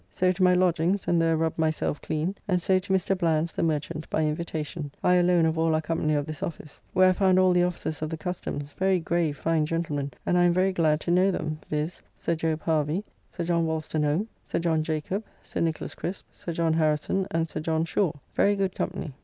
So 0.09 0.31
to 0.31 0.41
my 0.41 0.55
lodgings 0.55 1.07
and 1.07 1.21
there 1.21 1.37
rubbed 1.37 1.59
myself 1.59 2.01
clean, 2.01 2.33
and 2.47 2.59
so 2.59 2.79
to 2.79 2.91
Mr. 2.91 3.15
Bland's, 3.15 3.53
the 3.53 3.61
merchant, 3.61 4.09
by 4.09 4.23
invitation, 4.23 4.89
I 5.03 5.13
alone 5.13 5.45
of 5.45 5.59
all 5.59 5.75
our 5.75 5.81
company 5.81 6.15
of 6.15 6.25
this 6.25 6.41
office; 6.41 6.81
where 6.93 7.09
I 7.09 7.13
found 7.13 7.37
all 7.37 7.53
the 7.53 7.61
officers 7.61 8.01
of 8.01 8.09
the 8.09 8.17
Customs, 8.17 8.73
very 8.73 8.99
grave 8.99 9.37
fine 9.37 9.67
gentlemen, 9.67 10.11
and 10.25 10.39
I 10.39 10.45
am 10.45 10.53
very 10.53 10.73
glad 10.73 11.01
to 11.01 11.11
know 11.11 11.29
them; 11.29 11.59
viz. 11.69 12.01
Sir 12.15 12.33
Job 12.33 12.61
Harvy, 12.61 13.03
Sir 13.29 13.43
John 13.43 13.67
Wolstenholme, 13.67 14.25
Sir 14.47 14.57
John 14.57 14.81
Jacob, 14.81 15.23
Sir 15.43 15.61
Nicholas 15.61 15.93
Crisp, 15.93 16.25
Sir 16.31 16.51
John 16.51 16.73
Harrison, 16.73 17.27
and 17.29 17.47
Sir 17.47 17.59
John 17.59 17.85
Shaw: 17.85 18.11
very 18.33 18.55
good 18.55 18.73
company. 18.73 19.13